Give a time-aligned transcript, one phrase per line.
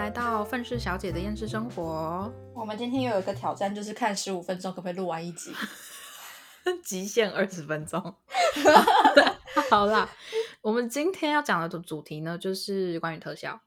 [0.00, 5.52] 来到愤世小姐的厌世生活，我们今天又有一个挑战，就是看十五分钟可不可以录完一集，
[6.82, 8.00] 极限二十分钟。
[9.68, 10.08] 好啦，
[10.62, 13.60] 我们今天要讲的主主题呢，就是关于特效，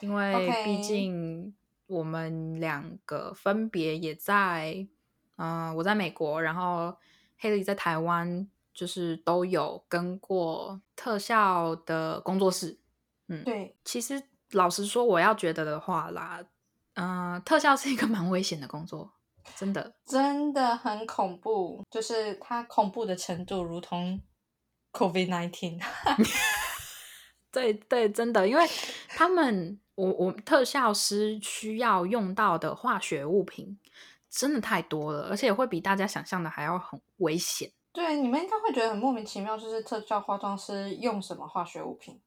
[0.00, 1.54] 因为毕竟
[1.88, 4.88] 我们两个分别也在，
[5.36, 6.96] 嗯、我在美国，然后
[7.36, 12.78] 黑莉在台湾，就是都有跟过特效的工作室。
[13.28, 14.22] 嗯，对，其实
[14.52, 16.44] 老实说，我要觉得的话啦，
[16.94, 19.12] 嗯、特效是一个 蛮危险的工作，
[19.56, 19.94] 真的。
[20.06, 24.20] 真的很恐怖，就是它恐怖的程度如同
[24.92, 25.80] COVID nineteen。
[27.50, 28.66] 对对，真的，因为
[29.08, 33.78] 他们，我我特效师需要用到的化学物品
[34.28, 37.72] 真的太多了，而且会比大家想象的还要很危险。
[37.92, 42.20] 对，你们应该会觉得很莫名其妙，就是特效化妆师用什么化学物品？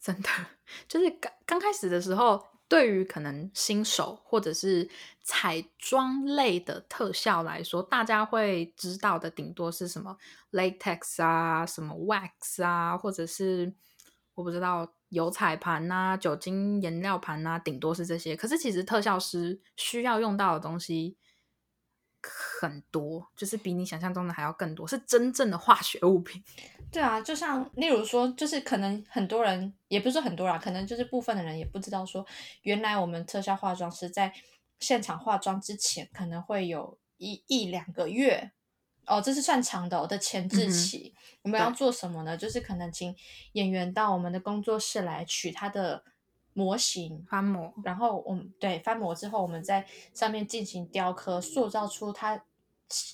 [0.00, 0.28] 真的，
[0.88, 4.88] 就是刚刚开始的时候，对于可能新手或者是
[5.22, 10.16] 彩妆类的特效来说，大家会知道的顶多是什么
[10.52, 13.72] latex 啊，什么 wax 啊，或者是
[14.34, 18.36] 我不知道油彩盘呐、酒精颜料盘呐、顶多是这些。
[18.36, 21.16] 可是其实特效师需要用到的东西
[22.22, 26.42] 很多，就是比你想象中的还要更多，是真正的化学物品。
[26.90, 32.26] 对啊，就像例如说，就是可能很多人，也不是很多人啊，可能就是部分的人也不知道说，
[32.62, 34.32] 原来我们特效化妆师在
[34.80, 38.52] 现场化妆之前，可能会有一一两个月，
[39.06, 41.14] 哦，这是算长的、哦、的前置期。
[41.42, 42.36] 我们要做什么呢？
[42.36, 43.14] 就是可能请
[43.52, 46.04] 演员到我们的工作室来取他的
[46.58, 52.42] 模型，翻模，然后我们对翻模之后，我们在上面进行雕刻，塑造出他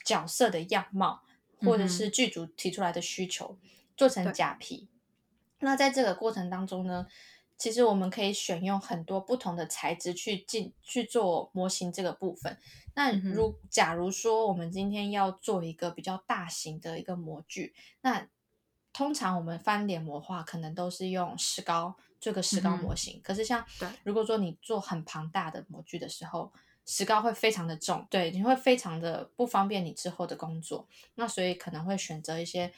[0.02, 1.22] 角色的样貌，
[1.60, 3.58] 或者是剧组提出来的需求，
[3.98, 4.88] 做成对假皮。
[5.58, 7.06] 那在这个过程当中呢，
[7.58, 12.56] 其实我们可以选用很多不同的材质去进去做模型这个部分。
[12.94, 18.26] 那如假如说我们今天要做一个比较大型的一个模具，那
[18.94, 26.50] 通常我们翻脸模画可能都是用石膏做个石膏模型，可是像对如果说你做很庞大的模具的时候，
[26.86, 30.88] 石膏会非常的重，对，你会非常的不方便你之后的工作。
[31.16, 32.72] 那所以可能会选择一些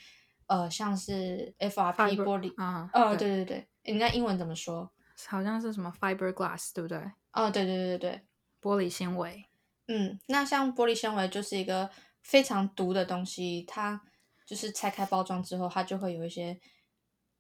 [0.48, 4.90] 呃，像是 FRP Fiber- 玻璃，啊，呃，对对对，那英文怎么说？
[5.28, 6.98] 好像是什么 fiberglass，对不对？
[7.32, 8.20] 哦，对对对对对，
[8.60, 9.46] 玻璃纤维。
[9.86, 11.88] 嗯，那像玻璃纤维就是一个
[12.20, 14.02] 非常毒的东西，它
[14.44, 16.58] 就是拆开包装之后，它就会有一些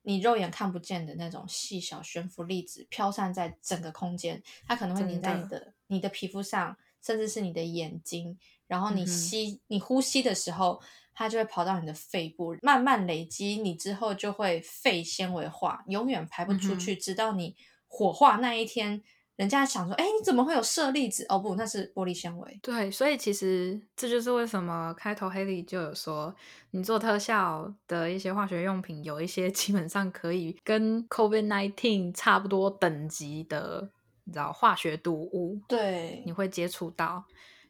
[0.06, 10.80] 你肉眼看不见的那种细小悬浮粒子飘散在整个空间，它可能会粘在你的你的皮肤上，甚至是你的眼睛，然后你吸、你呼吸的时候，
[11.12, 17.56] 它就会跑到你的肺部，慢慢累积，你之后就会肺纤维化，永远排不出嗯去，直到你
[17.88, 19.02] 火化那一天。
[19.36, 21.24] 人家想说，哎，你怎么会有舍利子？
[21.28, 22.58] 哦，不，那是玻璃纤维。
[22.62, 26.34] 对，所以其实这就是为什么开头黑莉就有说，
[26.70, 33.90] 你做特效的一些化学用品，有一些 基本上可以跟 COVID nineteen 差不多等级的，
[34.24, 37.24] 你知道化学毒物，对你会接触到。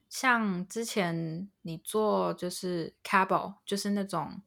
[0.08, 4.40] 像之前你做就是 cable，就是那种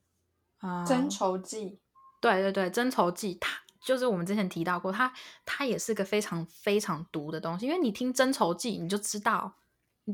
[0.59, 1.81] 啊、呃增稠剂，
[2.22, 5.12] 对对对，增稠剂，它就是我们之前提到过，它
[5.45, 7.66] 它也是个非常非常毒的东西。
[7.66, 9.56] 因为你听增稠剂，你就知道，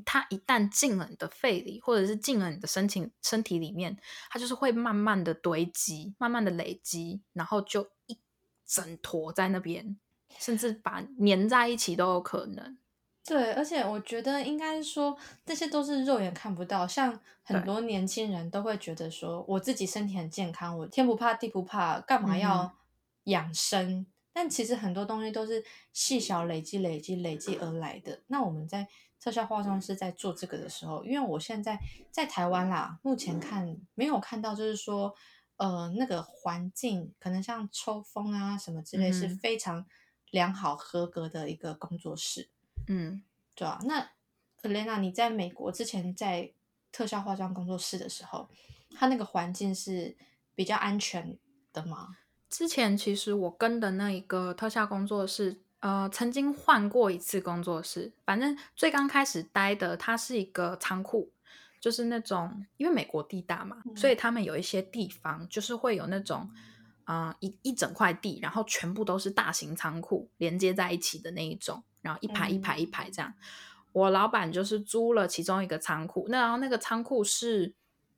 [0.05, 3.97] 它一旦进了你的肺里，或者是进了你的身体身体里面，
[4.29, 8.19] 它就是会慢慢的堆积，慢慢的累积，然后就一
[8.65, 9.97] 整坨在那边，
[10.37, 12.77] 甚至把粘在一起都有可能。
[13.27, 16.87] 对，而且我觉得应该是说，这些都是肉眼看不到。
[16.87, 22.75] 像很多年轻人都会觉得说，我自己身体很健康，我天不怕地不怕，干嘛嗯要
[23.25, 24.07] 养生？
[24.33, 25.63] 但其实很多东西都是
[25.93, 28.21] 细小累积、累积、累积而来的。
[28.27, 28.87] 那我们在
[29.17, 31.79] 特效化妆师在做这个的时候，因为我现在
[32.11, 35.15] 在台湾啦，目前看没有看到，就是说，
[35.55, 39.85] 呃，那个环境可能像抽风啊什么之类，是非常
[40.31, 42.49] 良好合格的一个工作室。
[42.87, 43.23] 嗯，
[43.55, 44.11] 对啊，那
[44.63, 46.51] Elena，你在美国之前在
[46.91, 48.49] 特效化妆工作室的时候，
[48.91, 50.17] 它那个环境是
[50.53, 51.39] 比较安全
[51.71, 52.17] 的吗？
[52.55, 58.13] 之前其实我跟的那一个特效工作室，呃，曾经换过一次工作室。
[58.25, 61.33] 反正最刚开始待的，它是一个仓库，
[61.81, 66.49] 就是那种因为美国地大嘛，嗯所以他们有一些地方就是会有那种，
[67.03, 73.33] 啊、一一整块地，然后全部都是大型仓库连接在一起的那一种，然后一排一排一排这样。
[73.91, 77.73] 我老板就是租了其中一个仓库，那然后那个仓库是，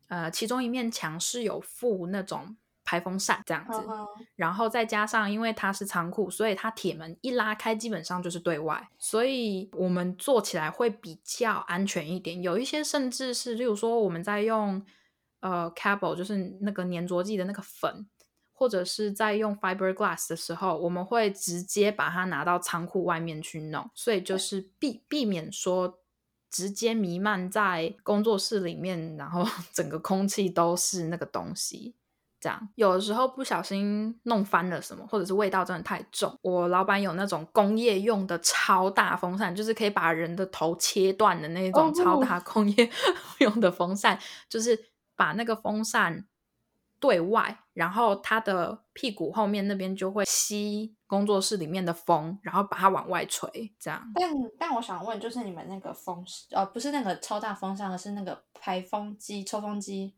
[0.09, 2.55] 呃，其中一面墙是有附那种
[2.87, 4.07] 排风扇这样子，嗯
[4.37, 12.41] 然后再加上因为它是仓库，所以它铁门一拉开，基本上就是对外，所以我们做起来会比较安全一点。
[12.41, 14.81] 有一些甚至是，例如说我们在用
[15.41, 18.07] 呃 cable，就是那个粘着剂的那个粉，
[18.53, 25.99] 或者是在用 fiberglass 的时候，我们会直接把它拿到仓库外面去弄，所以就是避避免说。
[26.49, 31.93] 直接弥漫在工作室里面，然后 整个空气都是那个东西。
[32.39, 36.37] 这样有的时候不小心弄翻了什么，或者是味道真的太重。
[36.41, 42.89] 我老板有那种工业用的超大风扇，就是可以把人的头切断的那种超大 工业
[43.39, 46.27] 用的风扇，就是把那个风扇
[46.99, 53.73] 对外，然后它的屁股后面那边就会吸工作室里面的风，然后把它往外吹。
[53.79, 60.15] 这样，但但我想问，就是你们那个风，呃，不是那个超大风扇，而是那个排风机、抽风机。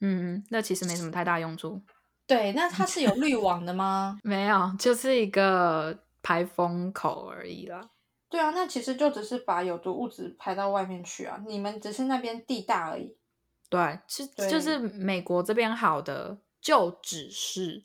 [0.00, 1.80] 嗯，那其实没什么太大用处。
[2.26, 4.18] 对，那它是有滤网的吗？
[4.24, 7.88] 没有，就是一个排风口而已啦。
[8.28, 11.40] 对啊，那其实就只是把有毒物质排到外面去啊。
[11.46, 13.16] 你们只是那边地大而已。
[13.70, 17.84] 对，是就是美国这边好的，就只是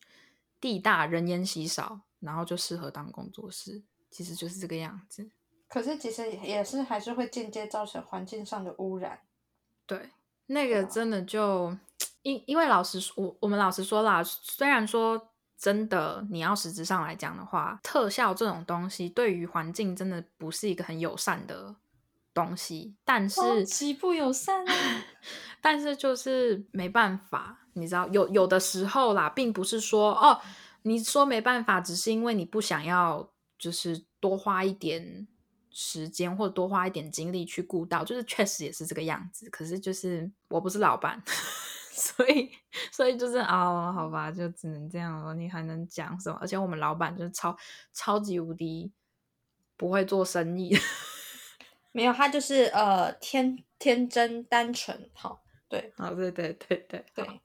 [0.60, 5.30] 地大人烟稀少，然后就适合当工作室，其实就是这个样子。
[5.70, 9.20] 可是其实也是还是会间接造成环境上的污染。
[9.86, 10.10] 对，
[10.48, 11.78] 那个真的就。
[12.24, 21.76] 因因为老实说，我我们老实说啦，虽然说真的，你要实质上来讲的话，特效这种东西对于环境真的不是一个很友善的
[22.34, 24.74] 东西，但是极不友善啊！
[25.62, 30.42] 但是就是没办法，你知道，有有的时候啦，并不是说哦，
[30.84, 35.28] 你说没办法，只是因为你不想要，就是多花一点
[35.70, 39.48] 时间或者多花一点精力去顾到，就是确实也是这个样子。
[39.52, 41.22] 可是就是我不是老板。
[41.94, 42.50] 所以，
[42.90, 45.34] 所以就是哦，好吧，就只能这样了。
[45.34, 46.38] 你还能讲什么？
[46.40, 47.56] 而且我们老板就是超
[47.94, 48.90] 超级无敌
[49.76, 50.74] 不会做生意，
[51.92, 57.42] 没有他就是呃天天真单纯，好对，哦对对对对对，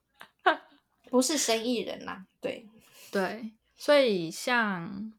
[1.11, 2.69] 不是生意人啦，对
[3.11, 5.13] 对，所以像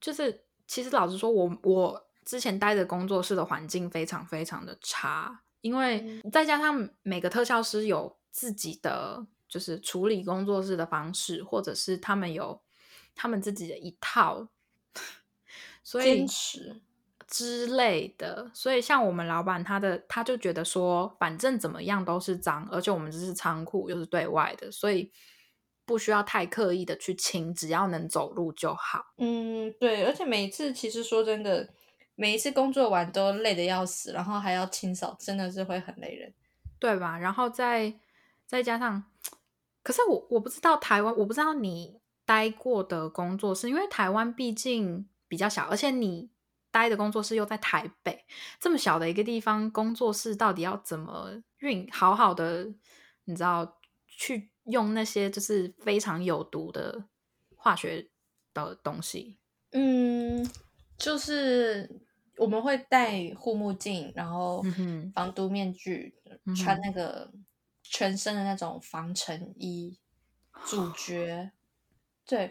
[0.00, 8.18] 就是其实老实说，我我之前待的工作室的环境非常非常的差，因为再加上每个特效师有。
[8.30, 12.60] 自己的就是处理工作室的方式，或者是他们有
[13.14, 14.48] 他们自己的一套，
[15.82, 16.24] 所以
[17.26, 18.50] 之类的。
[18.54, 25.10] 所以像我们老板，他的他就觉得说，反正怎么样都是脏，而且我们这是仓库，又是对外的，所以
[25.84, 29.12] 不需要太刻意的去清，只要能走路就好。
[29.18, 30.04] 嗯，对。
[30.04, 31.68] 而且每一次，其实说真的，
[32.14, 36.32] 每一次工作完都累得要死，然后还要清扫，真的是会很累人，
[36.78, 37.18] 对吧？
[37.18, 37.92] 然后再。
[38.50, 39.04] 再加上，
[39.84, 46.28] 可是我我不知道台湾，我不知道你待过的工作室，因为台湾毕竟比较小，而且你
[46.72, 48.24] 待的工作室又在台北
[48.58, 52.74] 这么小的一个地方，工作室到底要怎么运好好的？
[53.26, 57.04] 你知道去用那些就是非常有毒的
[57.54, 58.08] 化学
[58.52, 59.38] 的东西？
[59.70, 60.44] 嗯，
[60.98, 61.88] 就是
[62.36, 64.60] 我们会戴护目镜，然后
[65.14, 66.12] 防毒面具，
[66.56, 67.30] 穿那个。
[67.92, 69.98] 全身的那种防尘衣，
[70.64, 71.50] 主角，
[72.24, 72.48] 对，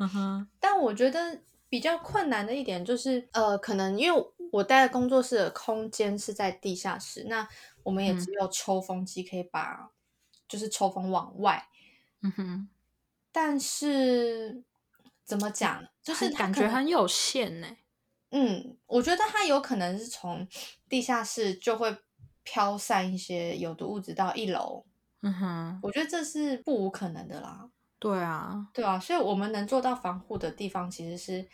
[0.60, 7.48] 但我觉得比较困难的一点就是，呃，可能因为我待的工作室的空间是在地下室，那
[7.84, 9.89] 我们也只有抽风机可以把，
[10.46, 11.69] 就是抽风往外，
[12.22, 12.69] 嗯哼，
[13.31, 14.62] 但是
[15.24, 17.77] 怎么讲，就是感觉很有限呢。
[18.31, 20.46] 嗯，我觉得它有可能是从
[20.89, 21.98] 地下室就会
[22.43, 24.86] 飘散一些有毒物质到一楼。
[25.22, 27.70] 嗯哼，我觉得这是不无可能的啦。
[28.00, 31.50] 对啊，对啊，所以我们能做到防护的地方，其实是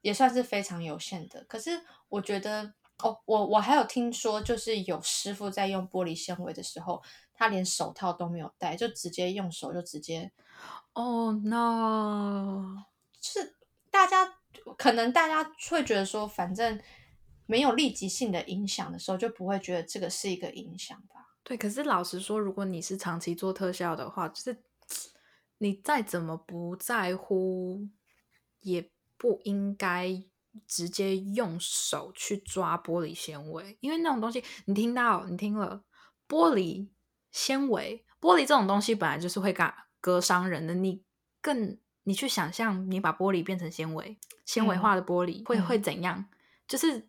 [0.00, 1.44] 也算是非常有限的。
[1.44, 7.00] 可是我觉得，哦，我我还有听说，就是有师傅在用玻璃纤维的时候，
[7.32, 10.32] 他连手套都没有戴，就直接用手就直接。
[10.94, 12.84] Oh no！
[13.20, 13.54] 是
[13.92, 14.34] 大家
[14.76, 16.80] 可能大家会觉得说，反正
[17.46, 21.27] 没有立即性的影响的时候，就不会觉得这个是一个影响吧。
[21.48, 24.54] 对，可是老实说，如果你是长期做特效的话，就是
[25.56, 27.88] 你再怎么不在乎，
[28.60, 30.22] 也不应该
[30.66, 35.82] 直接用手去抓玻璃纤维，因为那种东西，你听到你听了
[36.28, 36.86] 玻璃
[37.32, 41.02] 纤维，玻璃这种东西本来就是会割割伤人的，你
[41.40, 46.26] 更你去想象，你把玻璃变成纤维，纤维化的玻璃会会怎样？
[46.66, 47.08] 就是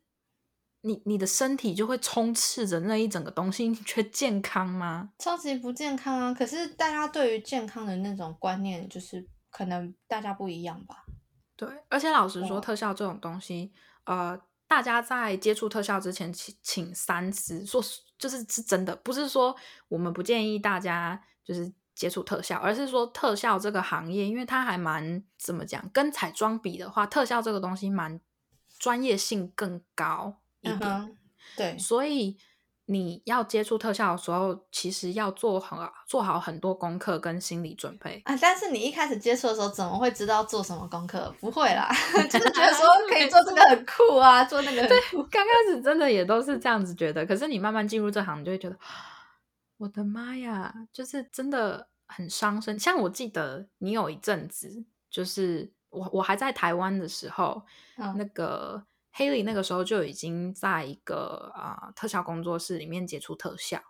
[0.82, 5.12] 你你的身体就会充斥着那一整个东西，你觉得健康吗？
[5.20, 6.34] 超级不健康啊！
[6.34, 11.06] 可是大家对于健康的那种观念，就是可能大家不一样吧。
[11.58, 13.74] 对，而且老实说，哦特效这种东西，
[14.06, 17.66] 呃，大家在接触特效之前，请请三思。
[17.66, 17.84] 说
[18.18, 19.54] 就是是真的，不是说
[19.90, 28.22] 我们不建议大家就是接触特效，而是说特效这个行业，因为它还蛮怎么讲，跟彩妆比的话，特效这个东西蛮
[28.78, 30.80] 专业性更高一点。
[30.82, 31.18] 嗯哼，
[31.58, 32.38] 对，所以
[32.86, 38.22] 你要接触特效的时候，其实要做好做好很多功课跟心理准备。
[38.26, 41.32] 啊，但是你一开始接触的时候，怎么会知道做什么功课？
[41.40, 41.88] 不会啦，
[42.30, 45.24] 就是觉得说可以做这个很酷啊，做那个很酷。
[45.30, 48.76] 刚开始真的也都是这样子觉得，可是你慢慢进入这行，你就会觉得，
[49.78, 52.80] 我的妈呀，就是真的很伤身。
[52.80, 57.62] 像我记得你有一阵子，就是我我还在台湾的时候，
[57.98, 58.84] 嗯那个
[59.16, 63.82] Haley 那个时候就已经在一个啊、呃特效工作室里面接触特效，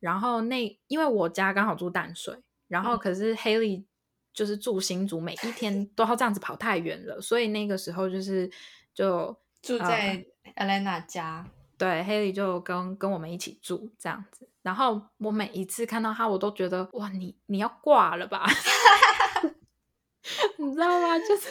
[0.00, 3.84] 然后那因为我家刚好住淡水，然后嗯可是 Haley
[4.32, 8.50] 就是住新竹，每一天 都要这样子跑太远了，所以那个时候就是
[8.92, 10.24] 就呃住在
[10.56, 14.48] Elena 家，对，Haley 就跟跟我们一起住这样子。
[14.62, 18.44] 然后我每一次看到他，我都觉得哇，你你要挂了吧？
[20.58, 21.16] 你知道吗？
[21.20, 21.48] 就是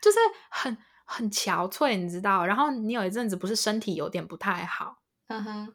[0.00, 0.18] 就是
[0.50, 0.76] 很
[1.12, 2.44] 很憔悴，你知道。
[2.44, 4.96] 然后你有一阵子不是身体有点不太好，
[5.28, 5.74] 嗯哼，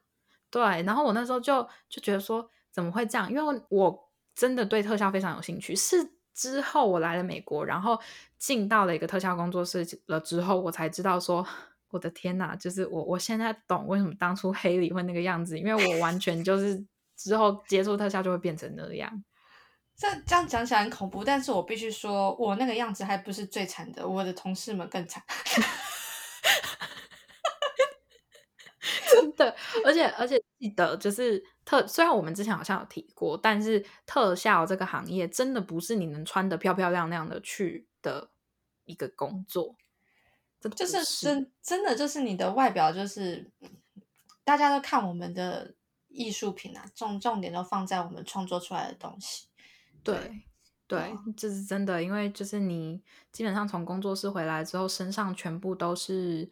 [0.50, 0.62] 对。
[0.84, 3.32] 然后我那时候就就觉得说怎么会这样？
[3.32, 5.76] 因为我真的对特效非常有兴趣。
[5.76, 5.98] 是
[6.34, 8.00] 之后我来了美国，然后
[8.38, 11.46] 进到了一个特效工作室了之后，我才知道说。
[11.90, 19.10] 我的天呐，就是我，我现在懂为什么当初黑里会那个样子，因为我完全就是之后接触特效就会变成那样。
[19.98, 25.24] 这这样讲起来很恐怖，但是我必须说，我那个样子还不是最惨的，我的同事们更惨。
[29.10, 38.30] 真的，而且而且记得就是特，虽然我们之前好像有提过，但是特效这个行业真的不是你能穿的漂漂亮亮的去的
[38.86, 39.76] 一个工作，
[40.60, 43.52] 真的就不是真真的就是你的外表，就是
[44.44, 45.74] 大家都看我们的
[46.08, 49.48] 艺术品啊，重重点都放在我们创作出来的东西。
[50.04, 50.44] 对
[50.88, 56.50] 对啊，这是真的，因为就是你基本上从工作室回来之后，身上全部都是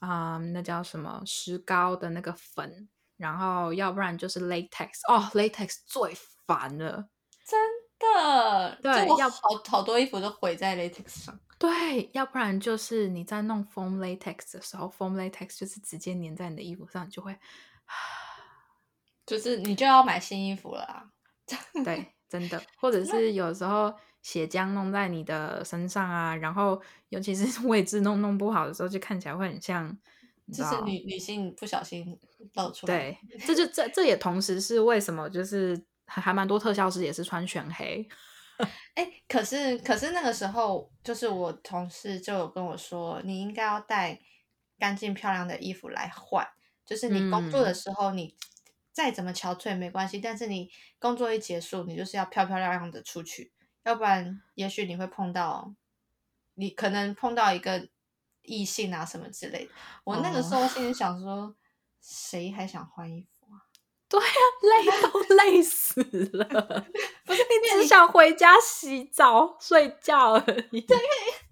[0.00, 6.14] 啊、那叫什么石膏的那个粉，然后要不然就是 latex 哦，latex 最
[6.46, 7.08] 烦了。
[7.44, 7.58] 真
[7.98, 11.40] 的，对要好好多衣服都毁在 latex 上。
[11.58, 17.36] 对，要不然就是你在弄 foam latex 的时候，foam latex 就是直接粘在你的衣服上，你就会，
[19.26, 21.10] 就是你就要买新衣服了啊！
[21.84, 23.92] 对，真的，或者是有时候
[24.22, 29.96] 血浆弄在你的身上啊，然后尤其是 位置弄弄不好的时候，就看起来会很像，
[30.52, 32.18] 就是女女性不小心
[32.54, 32.96] 露出来。
[32.96, 38.06] 对，这就这这也同时是为什么就是还还蛮多特效师也是穿全黑，
[38.94, 44.20] 哎，可是可是那个时候，就是我同事就有跟我说，你应该要带
[44.78, 46.46] 干净漂亮的衣服来换。
[46.84, 48.34] 就是你工作的嗯时候，你
[48.98, 53.52] 再怎么憔悴没关系，但是你工作一结束，你就是要漂漂亮亮的出去，
[53.84, 55.72] 要不然也许你会碰到，
[56.54, 57.88] 你可能碰到一个
[58.42, 59.70] 异性啊什么之类的。
[60.02, 61.54] 我那个时候心里想说，
[62.02, 63.62] 谁还想换衣服啊？
[64.10, 64.26] 对呀、
[64.62, 66.02] 累都累死
[66.32, 66.44] 了，
[67.24, 70.84] 不是你只想回家洗澡睡觉而已。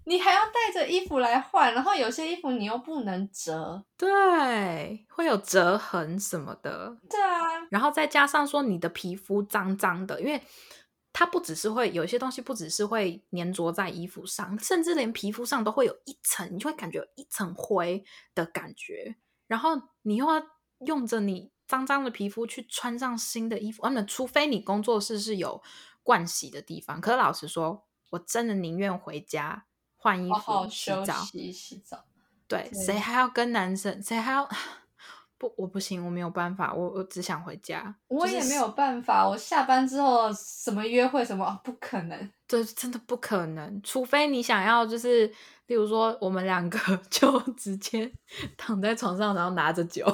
[0.07, 3.83] 你还要带着衣服来换，然后有些衣服你又不能折。
[3.97, 10.41] 对，会有折痕什么的，对啊，然后再加上说你的皮肤脏脏的，因为
[11.11, 18.01] 它不只是会有一些东西，不只是会粘着在衣服上，甚至连皮肤上都会有一层，你就会感觉有一层灰
[18.33, 19.17] 的感觉。
[19.47, 19.71] 然后
[20.03, 20.41] 你又要
[20.85, 25.61] 用着你脏脏的皮肤去穿上新的衣服，啊，那除非你工作室是有
[26.05, 27.01] 盥洗的地方。
[27.01, 29.65] 可是老实说，我真的宁愿回家
[30.07, 31.13] 换衣服、好好休洗澡。
[31.13, 32.05] 息洗澡。
[32.47, 34.01] 对，对谁还要跟男生？
[34.01, 34.47] 谁还要？
[35.37, 37.93] 不，我不行，我没有办法，我我只想回家。
[38.07, 42.31] 我也没有办法，我下班之后什么约会什么、哦不可能。
[42.47, 45.27] 这真的不可能，除非你想要，就是
[45.67, 46.79] 例如说，我们两个
[47.11, 48.09] 就直接
[48.55, 50.05] 躺在床上，然后拿着酒。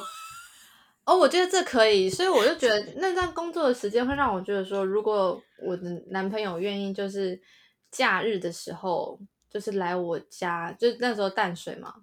[1.05, 7.39] 哦，我觉得这可以，所以我就觉得那段工作的时间会让我觉得说，如果我的男朋友愿意，就是
[7.91, 9.19] 假日的时候，
[9.53, 11.93] 就是来我家，就是那时候淡水嘛，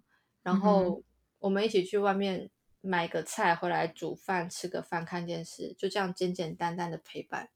[0.45, 1.03] 然嗯后
[1.41, 2.49] 我们一起去外面
[2.81, 7.51] 买个菜回来煮饭，吃个饭，看电视，就这样简简单单的陪伴，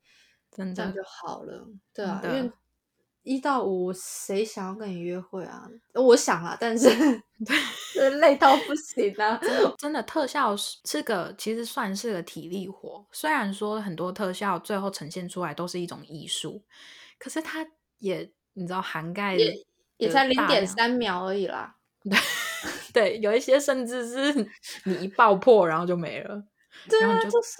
[0.51, 1.69] 真的这样就好了。
[1.95, 2.53] 对啊，因真的为
[3.23, 5.71] 一到五，谁想要跟你约会啊？
[5.95, 6.89] 我想啊，但是
[7.95, 9.41] 对， 累到不行啊！
[9.79, 13.07] 真的特效是是个，其实算是个体力活。
[13.13, 16.63] 虽然说很多特效最后呈现出来都是一种艺术，
[17.19, 17.67] 可是它
[17.99, 19.55] 也你知道涵盖也
[19.97, 21.77] 也才零点三秒而已啦。
[22.05, 22.19] 对
[22.93, 24.49] 对，有一些甚至是
[24.85, 26.45] 你一爆破然后就没了，
[26.89, 27.59] 对啊，就是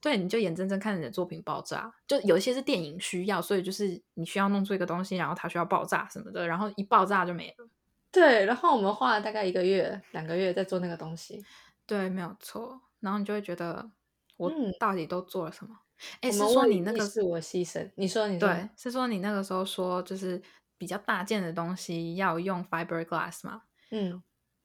[0.00, 1.92] 对，你就眼睁睁看着你的作品爆炸。
[2.08, 7.68] 就有一些是电影需要，所以就是你需要弄出一个东西，然后它需要爆炸什么的，然后一爆炸就没了。
[8.10, 8.44] 对。
[8.44, 11.44] 然后我们花了大概一个月、两个月在做那个东西。
[11.86, 12.80] 对，没有错。
[12.98, 13.90] 然后你就会觉得
[14.36, 15.76] 我嗯到底都做了什么？
[16.20, 17.88] 哎、是说你那个是我牺牲。
[17.94, 20.42] 你说，你说，对，是说你那个时候说就是
[20.82, 23.62] 比较大件的东西要用 fiberglass 嘛？
[23.92, 24.20] 嗯，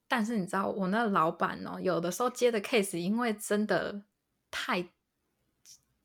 [0.08, 4.02] 但是你知道我那老板哦，有的时候接的 case 因为真的
[4.50, 4.84] 太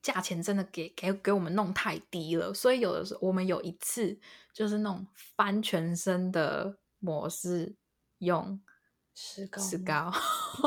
[0.02, 4.21] 价钱真的给给给我们弄太低了，所以有的时候我们有一次
[4.52, 7.75] 就是那种翻全身的模式
[8.19, 8.61] 用
[9.14, 10.12] 石膏石膏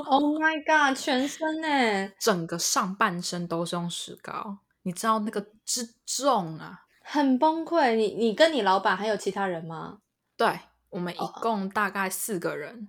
[0.07, 0.97] ，Oh my god！
[0.97, 6.84] 全身呢，整个上半身都是用石膏，你知道那个之重啊？
[7.05, 7.95] 很崩溃。
[7.95, 9.99] 你你跟你老板还有其他人吗？
[10.35, 10.59] 对
[10.89, 12.87] 我们一哦共大概四个人，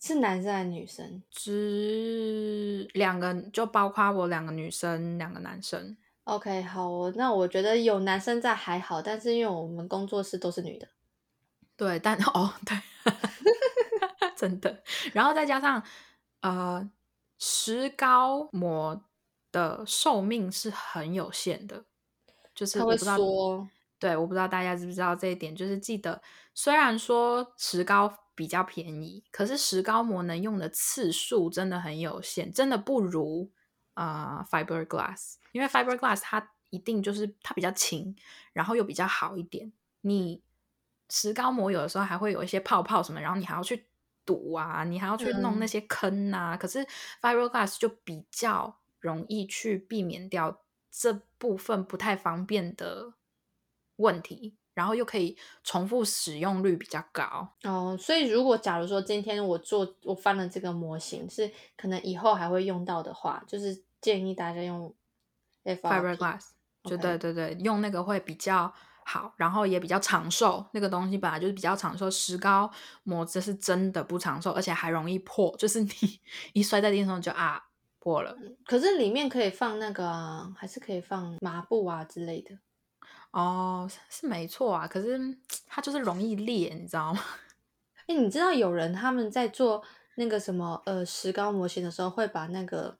[0.00, 5.96] 是男生还是女生只两个就包括我两个女生，两个男生。
[6.24, 10.86] ？OK，好哦，那我觉得有男生在还好，但是因为我们工作室都是女的，
[11.74, 12.78] 对，但 哦，对，
[14.36, 14.82] 真的。
[15.12, 15.82] 然后再加上
[16.42, 16.88] 呃，
[17.38, 19.02] 石膏膜
[19.50, 21.84] 的寿命是很有限的，
[22.58, 23.68] 就是我不知道，说，
[24.00, 26.20] 对，我不知道大家知不知道这一点，就是记得，
[26.54, 33.48] 虽然说石膏比较便宜，可是石膏膜能用的次数真的很有限，真的不如
[33.94, 38.16] 啊、呃 fiberglass，因为 fiberglass 它一定就是它比较轻，
[38.52, 39.72] 然后又比较好一点。
[40.00, 40.42] 你
[41.08, 43.86] 石膏膜有的时候还会有一些泡泡什么，然后你还要去
[44.26, 46.56] 堵啊，你还要去弄那嗯些坑啊。
[46.56, 46.84] 可是
[47.22, 53.14] fiberglass 就比较容易去避免掉这部分不太方便的
[53.96, 57.54] 问题，然后又可以重复使用率比较高。
[57.64, 64.94] 哦，所以如果假如说今天我做我翻了这个模型，是可能以后还会用到的话，就是建议大家用
[65.64, 66.50] fiberglass，
[66.84, 68.72] 就对对对，用那个会比较
[69.04, 70.64] 好，然后也比较长寿。
[70.72, 72.70] 那个东西本来就是比较长寿，石膏
[73.02, 75.90] 模子是真的不长寿，而且还容易破，就是你
[76.54, 77.67] 一摔在地上就啊
[78.00, 78.36] 破了。
[78.64, 82.58] 可是里面可以放那个啊，还是可以放麻布啊之类的。
[83.30, 85.18] 哦，是是没错啊，可是
[85.66, 87.22] 它就是容易裂，你知道吗？
[88.06, 89.84] 哎，你知道有人他们在做
[90.16, 92.96] 那个什么呃石膏模型的时候，会把那个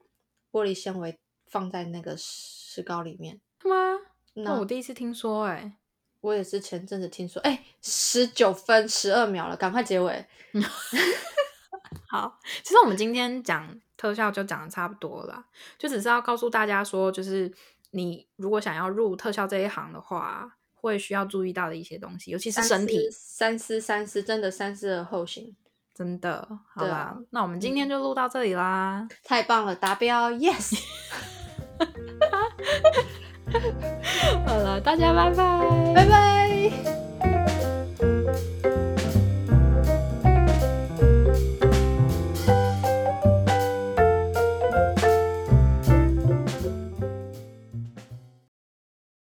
[0.52, 3.40] 玻璃纤维放在那个石膏里面。
[3.64, 3.98] 吗？
[4.34, 5.72] 那那我第一次听说、欸，哎，
[6.20, 10.26] 我也是前阵子听说，哎，十九分十二秒了，赶快结尾。
[12.06, 15.44] 好，其实我们今天讲特效就讲的差不多了，
[15.76, 17.52] 就只是要告诉大家说，就是
[17.90, 25.56] 你如果想要入特效这一行的话，会需要注意到的一些东西，尤其是身体，三思三思，真的三思而后行，
[25.92, 26.48] 真的。
[26.72, 29.08] 好啦，啊那我们今天就录到这里啦。
[29.24, 30.80] 太棒了，达标，yes。
[34.46, 37.08] 好了，大家拜拜，拜拜。